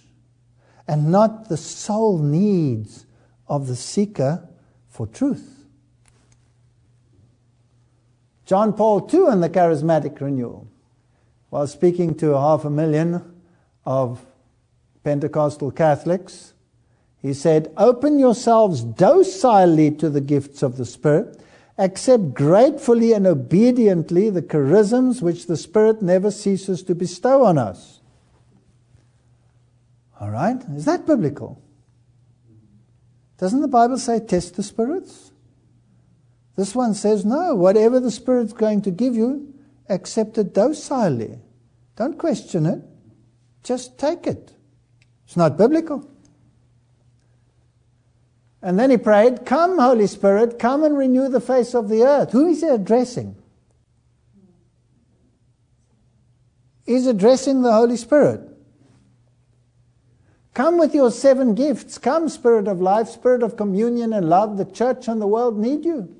[0.86, 3.04] and not the sole needs
[3.48, 4.48] of the seeker
[4.86, 5.64] for truth.
[8.46, 10.68] John Paul II in the Charismatic Renewal,
[11.50, 13.42] while speaking to half a million
[13.84, 14.24] of
[15.02, 16.53] Pentecostal Catholics,
[17.24, 21.40] he said, Open yourselves docilely to the gifts of the Spirit.
[21.78, 28.02] Accept gratefully and obediently the charisms which the Spirit never ceases to bestow on us.
[30.20, 30.62] All right?
[30.76, 31.62] Is that biblical?
[33.38, 35.32] Doesn't the Bible say test the spirits?
[36.56, 37.54] This one says no.
[37.54, 39.54] Whatever the Spirit's going to give you,
[39.88, 41.38] accept it docilely.
[41.96, 42.82] Don't question it.
[43.62, 44.52] Just take it.
[45.24, 46.10] It's not biblical.
[48.64, 52.32] And then he prayed, Come, Holy Spirit, come and renew the face of the earth.
[52.32, 53.36] Who is he addressing?
[56.86, 58.40] He's addressing the Holy Spirit.
[60.54, 61.98] Come with your seven gifts.
[61.98, 64.56] Come, Spirit of life, Spirit of communion and love.
[64.56, 66.16] The church and the world need you.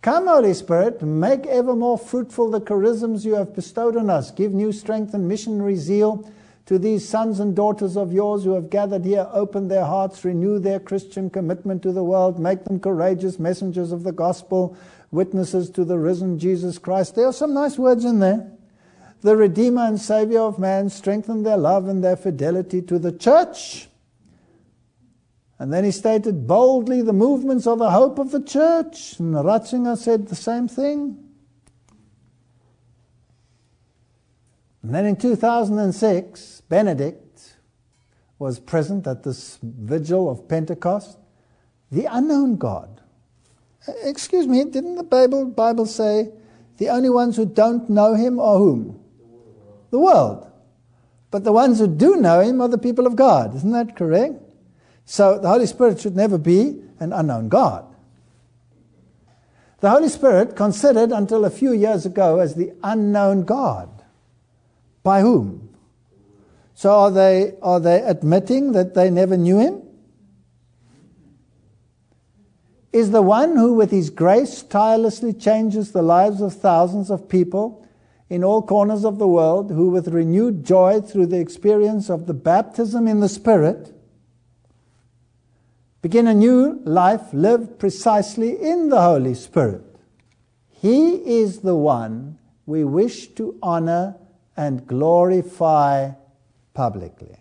[0.00, 4.30] Come, Holy Spirit, make ever more fruitful the charisms you have bestowed on us.
[4.30, 6.30] Give new strength and missionary zeal
[6.66, 9.26] to these sons and daughters of yours who have gathered here.
[9.32, 14.04] Open their hearts, renew their Christian commitment to the world, make them courageous messengers of
[14.04, 14.76] the gospel,
[15.10, 17.16] witnesses to the risen Jesus Christ.
[17.16, 18.50] There are some nice words in there
[19.22, 23.88] the Redeemer and Savior of man, strengthen their love and their fidelity to the church.
[25.58, 29.18] And then he stated boldly the movements of the hope of the church.
[29.18, 31.22] And Ratzinger said the same thing.
[34.82, 37.56] And then in 2006, Benedict
[38.38, 41.18] was present at this vigil of Pentecost.
[41.92, 43.02] The unknown God.
[44.02, 46.30] Excuse me, didn't the Bible, Bible say
[46.78, 49.00] the only ones who don't know him are whom?
[49.90, 50.50] the world.
[51.30, 53.54] But the ones who do know him are the people of God.
[53.54, 54.34] Isn't that correct?
[55.04, 57.86] So the Holy Spirit should never be an unknown God.
[59.80, 63.88] The Holy Spirit considered until a few years ago as the unknown God.
[65.02, 65.69] By whom?
[66.80, 69.82] So are they, are they admitting that they never knew him?
[72.90, 77.86] is the one who, with his grace, tirelessly changes the lives of thousands of people
[78.30, 82.32] in all corners of the world, who, with renewed joy through the experience of the
[82.32, 83.92] baptism in the Spirit,
[86.00, 89.84] begin a new life lived precisely in the Holy Spirit.
[90.70, 94.16] He is the one we wish to honor
[94.56, 96.12] and glorify
[96.80, 97.36] publicly.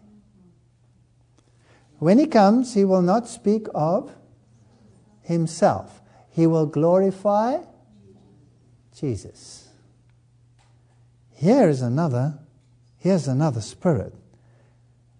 [1.99, 4.11] When he comes, he will not speak of
[5.21, 7.59] himself, he will glorify
[8.93, 9.69] Jesus.
[11.31, 12.37] Here is another,
[12.97, 14.13] here's another spirit.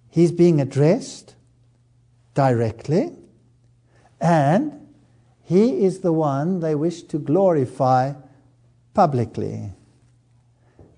[0.09, 1.36] He's being addressed
[2.34, 3.13] directly,
[4.20, 4.86] and
[5.43, 8.15] he is the one they wish to glorify
[8.93, 9.72] publicly.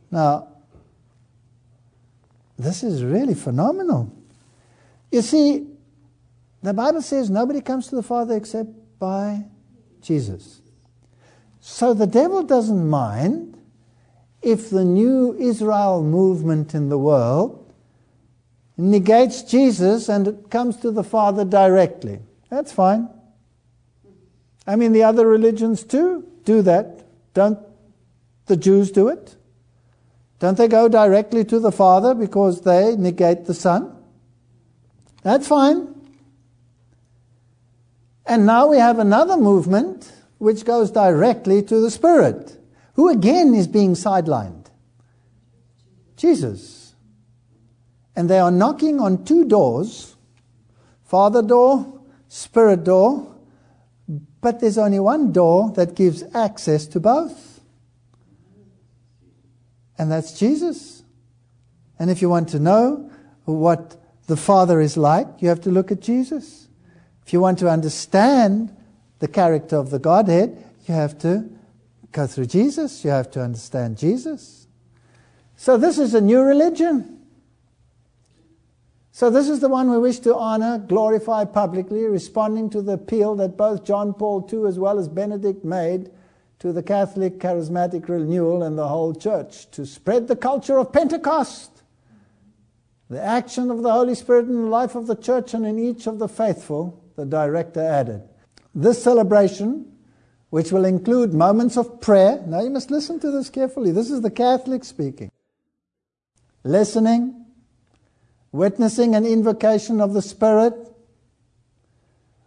[0.10, 0.48] Now,
[2.62, 4.12] this is really phenomenal.
[5.12, 5.68] You see,
[6.62, 9.46] the Bible says nobody comes to the Father except by
[10.02, 10.62] Jesus.
[11.60, 13.58] So the devil doesn't mind
[14.42, 17.74] if the new Israel movement in the world
[18.78, 22.20] negates Jesus and it comes to the Father directly.
[22.50, 23.10] That's fine.
[24.66, 27.06] I mean, the other religions too do that.
[27.34, 27.60] Don't
[28.48, 29.36] the Jews do it?
[30.42, 33.96] Don't they go directly to the Father because they negate the Son?
[35.22, 35.94] That's fine.
[38.26, 42.58] And now we have another movement which goes directly to the Spirit,
[42.96, 44.66] who again is being sidelined
[46.18, 46.96] Jesus.
[48.16, 50.16] And they are knocking on two doors
[51.04, 53.36] Father door, Spirit door,
[54.42, 57.51] but there's only one door that gives access to both.
[60.02, 61.04] And that's Jesus.
[62.00, 63.12] And if you want to know
[63.46, 66.68] what the Father is like, you have to look at Jesus.
[67.24, 68.76] If you want to understand
[69.20, 71.48] the character of the Godhead, you have to
[72.12, 73.06] go through Jesus.
[73.06, 74.66] You have to understand Jesus.
[75.56, 77.20] So, this is a new religion.
[79.12, 83.36] So, this is the one we wish to honor, glorify publicly, responding to the appeal
[83.36, 86.10] that both John Paul II as well as Benedict made
[86.62, 91.72] to the Catholic charismatic renewal and the whole church to spread the culture of Pentecost
[93.12, 96.08] the action of the Holy Spirit in the life of the church and in each
[96.08, 98.24] of the faithful, the director added.
[98.74, 99.92] This celebration,
[100.50, 103.92] which will include moments of prayer, now you must listen to this carefully.
[103.92, 105.30] This is the Catholic speaking.
[106.64, 107.48] Listening,
[108.54, 110.74] witnessing an invocation of the Spirit,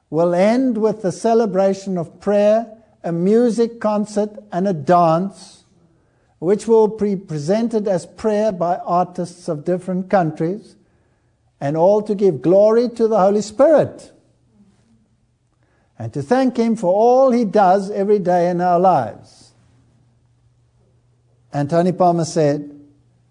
[0.08, 2.73] will end with the celebration of prayer,
[3.04, 5.64] a music concert, and a dance
[6.38, 10.76] which will be presented as prayer by artists of different countries,
[11.60, 14.12] and all to give glory to the Holy Spirit
[15.98, 19.52] and to thank Him for all He does every day in our lives.
[21.52, 22.78] And Tony Palmer said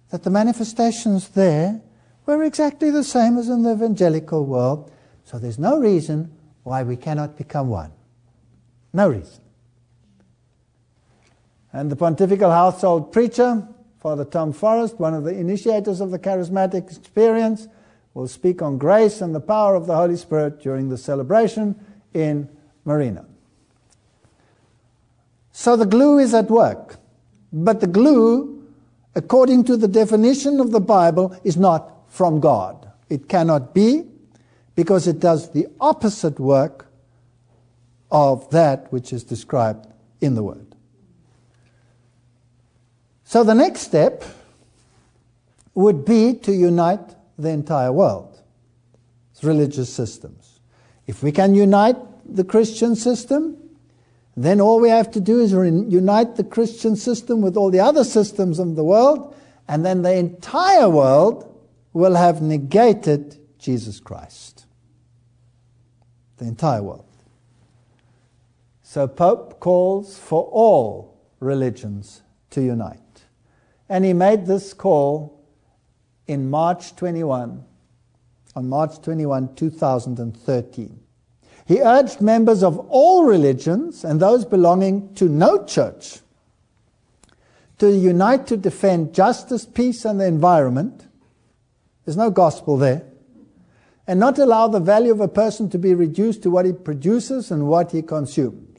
[0.09, 1.81] that the manifestations there
[2.25, 4.91] were exactly the same as in the evangelical world,
[5.25, 6.31] so there's no reason
[6.63, 7.91] why we cannot become one.
[8.93, 9.42] No reason.
[11.73, 13.67] And the pontifical household preacher,
[13.99, 17.67] Father Tom Forrest, one of the initiators of the charismatic experience,
[18.13, 21.75] will speak on grace and the power of the Holy Spirit during the celebration
[22.13, 22.47] in
[22.85, 23.25] Marina.
[25.51, 26.97] So the glue is at work.
[27.51, 28.67] But the glue,
[29.15, 32.91] according to the definition of the Bible, is not from God.
[33.09, 34.03] It cannot be
[34.75, 36.87] because it does the opposite work
[38.11, 39.87] of that which is described
[40.21, 40.72] in the Word.
[43.23, 44.23] So the next step
[45.73, 48.39] would be to unite the entire world,
[49.41, 50.59] religious systems.
[51.07, 53.57] If we can unite the Christian system,
[54.35, 58.03] then all we have to do is unite the Christian system with all the other
[58.03, 59.35] systems of the world,
[59.67, 61.49] and then the entire world
[61.93, 64.65] will have negated Jesus Christ.
[66.37, 67.05] The entire world.
[68.81, 72.21] So Pope calls for all religions
[72.53, 72.99] to unite.
[73.89, 75.43] And he made this call
[76.27, 77.63] in March 21,
[78.55, 80.99] on March 21, 2013.
[81.65, 86.19] He urged members of all religions and those belonging to no church
[87.79, 91.07] to unite to defend justice, peace, and the environment.
[92.05, 93.03] There's no gospel there.
[94.05, 97.51] And not allow the value of a person to be reduced to what he produces
[97.51, 98.72] and what he consumes.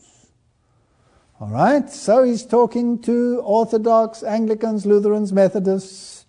[1.40, 6.26] All right, so he's talking to Orthodox, Anglicans, Lutherans, Methodists,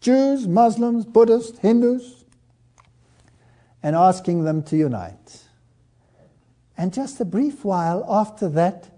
[0.00, 2.24] Jews, Muslims, Buddhists, Hindus,
[3.82, 5.42] and asking them to unite.
[6.76, 8.88] And just a brief while after that,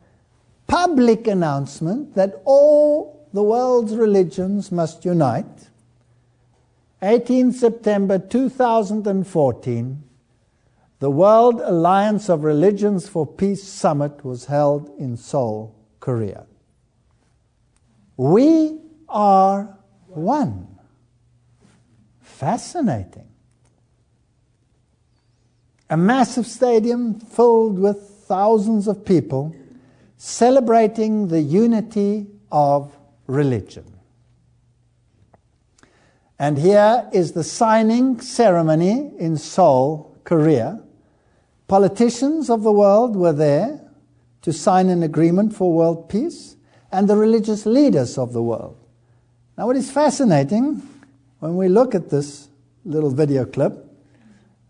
[0.66, 5.68] public announcement that all the world's religions must unite.
[7.02, 10.02] 18 September 2014,
[10.98, 16.46] the World Alliance of Religions for Peace Summit was held in Seoul, Korea.
[18.16, 18.78] We
[19.08, 19.76] are
[20.06, 20.78] one.
[22.20, 23.28] Fascinating.
[25.90, 29.54] A massive stadium filled with thousands of people
[30.16, 33.84] celebrating the unity of religion.
[36.38, 40.82] And here is the signing ceremony in Seoul, Korea.
[41.68, 43.80] Politicians of the world were there
[44.42, 46.56] to sign an agreement for world peace,
[46.92, 48.76] and the religious leaders of the world.
[49.58, 50.80] Now, what is fascinating
[51.40, 52.48] when we look at this
[52.84, 53.84] little video clip,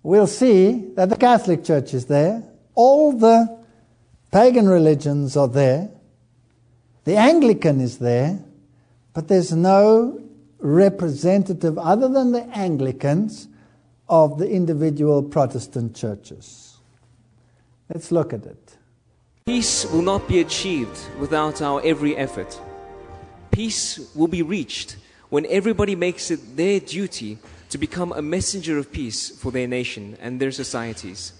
[0.02, 2.42] we'll see that the Catholic Church is there,
[2.74, 3.58] all the
[4.32, 5.90] pagan religions are there,
[7.04, 8.38] the Anglican is there,
[9.12, 10.20] but there's no
[10.58, 13.48] representative other than the Anglicans
[14.08, 16.65] of the individual Protestant churches.
[17.92, 18.76] Let's look at it.
[19.46, 22.60] Peace will not be achieved without our every effort.
[23.52, 24.96] Peace will be reached
[25.28, 27.38] when everybody makes it their duty
[27.70, 31.32] to become a messenger of peace for their nation and their societies.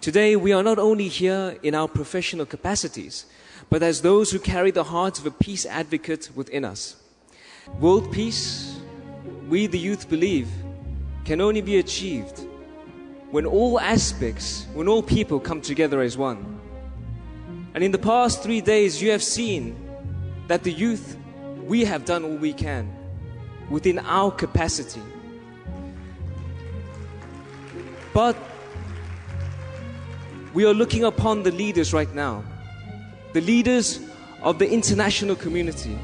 [0.00, 3.26] Today, we are not only here in our professional capacities,
[3.68, 6.96] but as those who carry the heart of a peace advocate within us.
[7.78, 8.80] World peace,
[9.48, 10.48] we the youth believe,
[11.24, 12.40] can only be achieved
[13.30, 16.60] when all aspects, when all people come together as one.
[17.74, 19.76] And in the past three days, you have seen
[20.48, 21.16] that the youth,
[21.64, 22.92] we have done all we can
[23.70, 25.02] within our capacity.
[28.12, 28.36] But
[30.52, 32.42] we are looking upon the leaders right now,
[33.32, 34.00] the leaders
[34.42, 35.96] of the international community,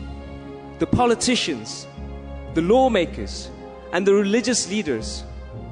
[0.79, 1.89] the politicians,
[2.55, 3.51] the lawmakers,
[3.93, 5.25] and the religious leaders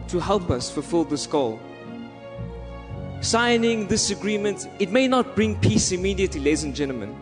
[0.08, 1.60] to help us fulfill this goal.
[3.20, 7.16] Signing this agreement, it may not bring peace immediately, ladies and gentlemen,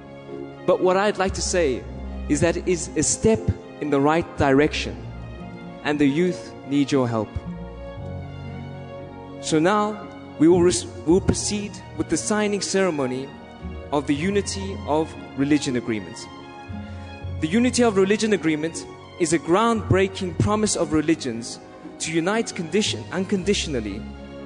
[0.66, 1.83] but what I'd like to say
[2.28, 3.41] is that it is a step
[3.80, 4.97] in the right direction,
[5.85, 7.28] and the youth need your help.
[9.41, 10.09] So now
[10.39, 13.28] we will, res- will proceed with the signing ceremony
[13.93, 16.16] of the Unity of Religion Agreement.
[17.41, 18.87] The Unity of Religion Agreement
[19.20, 21.59] is a groundbreaking promise of religions
[22.01, 24.01] to unite condition, unconditionally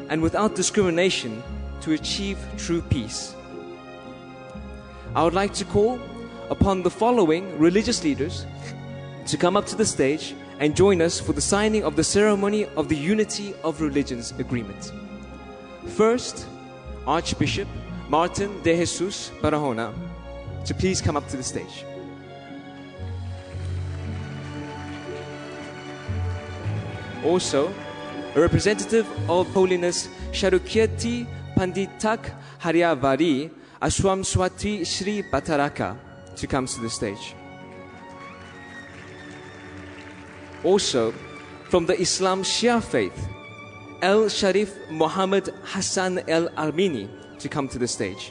[0.09, 1.43] and without discrimination
[1.81, 3.35] to achieve true peace.
[5.15, 5.99] I would like to call
[6.51, 8.47] upon the following religious leaders
[9.27, 12.67] to come up to the stage and join us for the signing of the ceremony
[12.77, 14.93] of the Unity of Religions Agreement.
[15.87, 16.47] First,
[17.07, 17.69] Archbishop
[18.09, 19.93] Martin de Jesus Barahona
[20.65, 21.85] to please come up to the stage.
[27.27, 27.75] Also,
[28.37, 33.51] a representative of Holiness Sharukirti Panditak Haryavari
[33.83, 35.99] Ashwam Swati Sri Bataraka
[36.37, 37.35] to come to the stage.
[40.63, 41.11] Also,
[41.69, 43.29] from the Islam Shia faith,
[44.03, 47.09] El Sharif Muhammad Hassan El Armini
[47.41, 48.31] to come to the stage.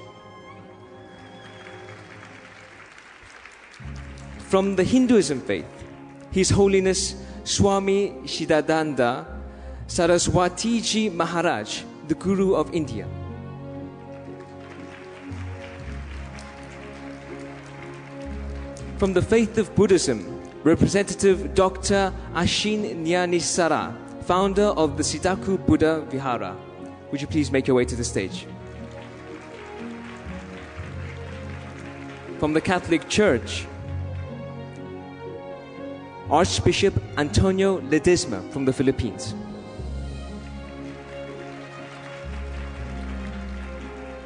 [4.39, 5.65] From the Hinduism faith,
[6.31, 9.23] His Holiness Swami Chidananda
[9.87, 13.07] Saraswatiji Maharaj, the Guru of India.
[18.97, 22.11] From the faith of Buddhism, Representative Dr.
[22.33, 26.57] Ashin Nyanissara, founder of the Sitagu Buddha Vihara.
[27.11, 28.47] Would you please make your way to the stage?
[32.39, 33.67] From the Catholic Church,
[36.29, 39.35] Archbishop Antonio Ledesma from the Philippines.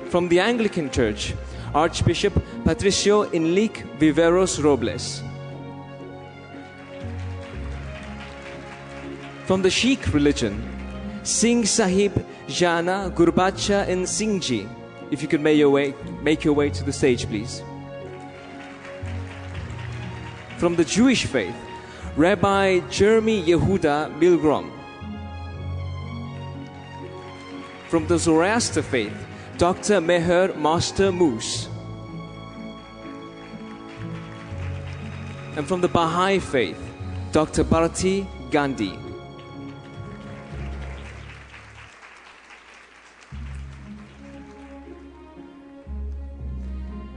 [0.10, 1.36] From the Anglican Church,
[1.76, 2.34] Archbishop
[2.64, 5.22] Patricio Enrique Viveros Robles.
[9.46, 10.64] From the Sikh religion,
[11.24, 14.70] Singh Sahib Jana Gurbachan Singhji.
[15.12, 17.62] If you could make your way, make your way to the stage, please.
[20.58, 21.56] From the Jewish faith,
[22.20, 24.70] Rabbi Jeremy Yehuda Milgrom.
[27.88, 29.16] From the Zoroaster faith,
[29.58, 30.02] Dr.
[30.02, 31.70] Meher Master Moos.
[35.56, 36.78] And from the Baha'i faith,
[37.32, 37.64] Dr.
[37.64, 39.00] Bharati Gandhi.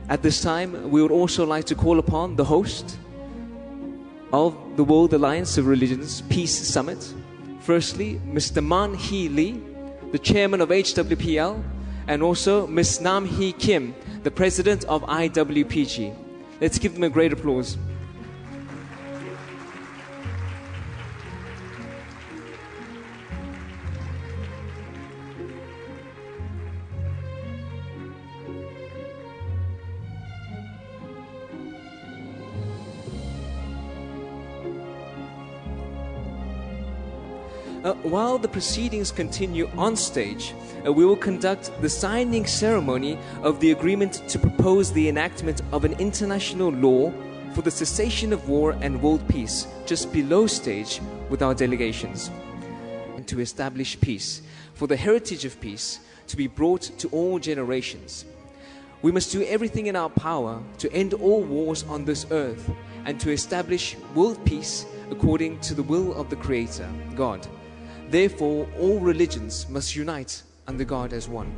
[0.08, 2.98] At this time, we would also like to call upon the host
[4.32, 7.12] of the World Alliance of Religions Peace Summit.
[7.60, 8.64] Firstly, Mr.
[8.64, 9.60] Man Hee Lee,
[10.10, 11.62] the chairman of HWPL,
[12.08, 13.00] and also Ms.
[13.00, 16.16] Nam Hee Kim, the president of IWPG.
[16.60, 17.76] Let's give them a great applause.
[37.84, 40.54] Uh, while the proceedings continue on stage,
[40.86, 45.84] uh, we will conduct the signing ceremony of the agreement to propose the enactment of
[45.84, 47.12] an international law
[47.54, 52.30] for the cessation of war and world peace just below stage with our delegations.
[53.16, 54.42] And to establish peace,
[54.74, 58.24] for the heritage of peace to be brought to all generations.
[59.02, 62.70] We must do everything in our power to end all wars on this earth
[63.04, 67.44] and to establish world peace according to the will of the Creator, God.
[68.12, 71.50] Therefore, all religions must unite under God as one.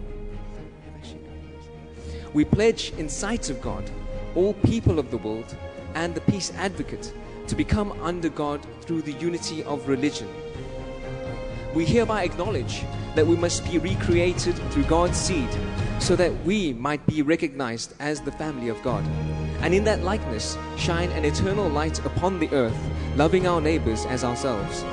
[2.33, 3.91] We pledge in sight of God,
[4.37, 5.57] all people of the world,
[5.97, 7.13] and the peace advocate
[7.49, 10.29] to become under God through the unity of religion.
[11.75, 12.85] We hereby acknowledge
[13.17, 15.49] that we must be recreated through God's seed
[15.99, 19.05] so that we might be recognized as the family of God.
[19.61, 22.79] And in that likeness, shine an eternal light upon the earth,
[23.17, 24.85] loving our neighbors as ourselves.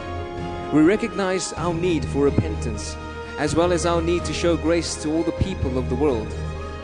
[0.74, 2.96] We recognize our need for repentance,
[3.38, 6.34] as well as our need to show grace to all the people of the world.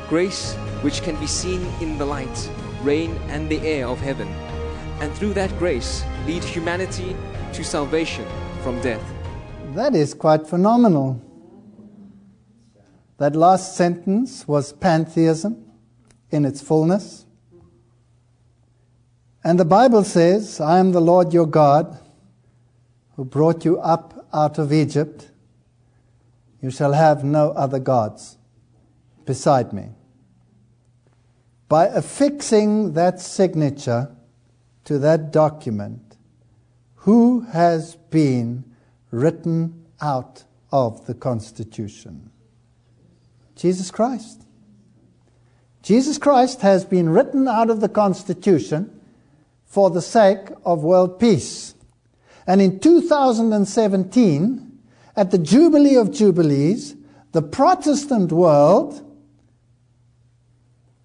[0.10, 2.50] Grace which can be seen in the light,
[2.84, 4.28] rain, and the air of heaven.
[5.00, 7.16] And through that grace, lead humanity
[7.54, 8.26] to salvation
[8.62, 9.02] from death.
[9.74, 11.22] That is quite phenomenal.
[13.20, 15.66] That last sentence was pantheism
[16.30, 17.26] in its fullness.
[19.46, 21.98] And the Bible says, I am the Lord your God
[23.18, 25.32] who brought you up out of Egypt.
[26.62, 28.38] You shall have no other gods
[29.26, 29.90] beside me.
[31.68, 34.16] By affixing that signature
[34.86, 36.16] to that document,
[36.96, 38.64] who has been
[39.12, 42.30] written out of the Constitution?
[43.56, 44.44] Jesus Christ.
[45.82, 49.02] Jesus Christ has been written out of the Constitution
[49.66, 51.74] for the sake of world peace.
[52.48, 54.80] And in 2017,
[55.18, 56.96] at the Jubilee of Jubilees,
[57.34, 59.04] the Protestant world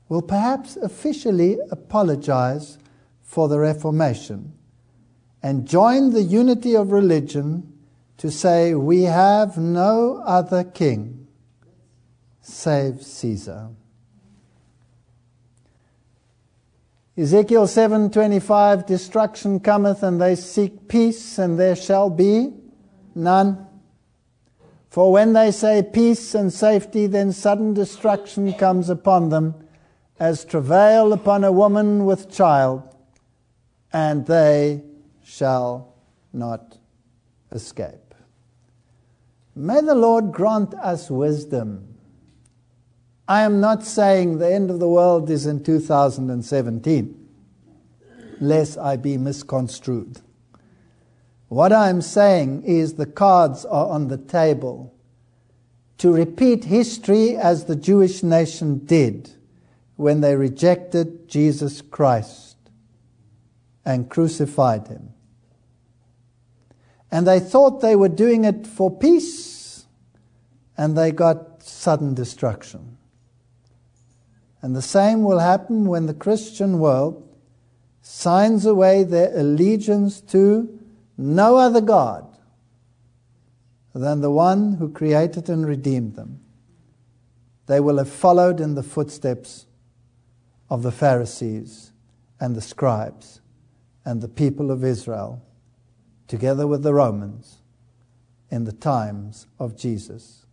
[0.08, 2.78] will perhaps officially apologize
[3.22, 4.52] for the Reformation
[5.42, 7.72] and join the unity of religion
[8.18, 11.26] to say, We have no other king
[12.40, 13.70] save Caesar.
[17.14, 22.54] Ezekiel 7:25 destruction cometh and they seek peace and there shall be
[23.14, 23.66] none.
[24.88, 29.54] For when they say peace and safety then sudden destruction comes upon them
[30.18, 32.82] as travail upon a woman with child
[33.92, 34.82] and they
[35.22, 35.94] shall
[36.32, 36.78] not
[37.50, 38.14] escape.
[39.54, 41.91] May the lord grant us wisdom
[43.28, 47.28] I am not saying the end of the world is in 2017,
[48.40, 50.20] lest I be misconstrued.
[51.48, 54.94] What I'm saying is the cards are on the table
[55.98, 59.30] to repeat history as the Jewish nation did
[59.96, 62.56] when they rejected Jesus Christ
[63.84, 65.10] and crucified him.
[67.10, 69.84] And they thought they were doing it for peace,
[70.76, 72.96] and they got sudden destruction.
[74.62, 77.28] And the same will happen when the Christian world
[78.00, 80.78] signs away their allegiance to
[81.18, 82.26] no other God
[83.94, 86.40] than the one who created and redeemed them.
[87.66, 89.66] They will have followed in the footsteps
[90.70, 91.92] of the Pharisees
[92.40, 93.40] and the scribes
[94.04, 95.42] and the people of Israel,
[96.26, 97.58] together with the Romans,
[98.50, 100.46] in the times of Jesus.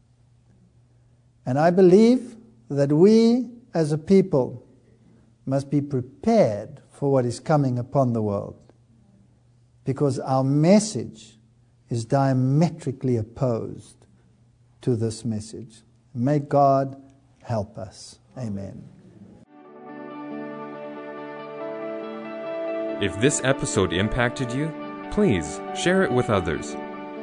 [1.45, 2.35] And I believe
[2.69, 4.65] that we as a people
[5.45, 8.55] must be prepared for what is coming upon the world
[9.85, 11.39] because our message
[11.89, 14.05] is diametrically opposed
[14.81, 15.81] to this message.
[16.13, 17.01] May God
[17.41, 18.19] help us.
[18.37, 18.87] Amen.
[23.01, 24.71] If this episode impacted you,
[25.11, 26.75] please share it with others.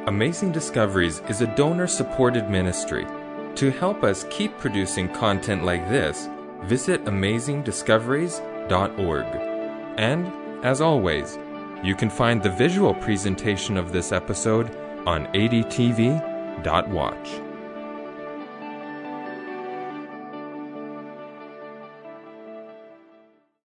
[0.07, 3.05] Amazing Discoveries is a donor supported ministry.
[3.55, 6.29] To help us keep producing content like this,
[6.63, 9.25] visit amazingdiscoveries.org.
[9.97, 11.37] And, as always,
[11.83, 17.29] you can find the visual presentation of this episode on adtv.watch.